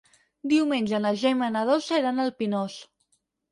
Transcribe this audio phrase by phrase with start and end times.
[0.53, 2.83] Diumenge na Gemma i na Dolça iran al Pinós.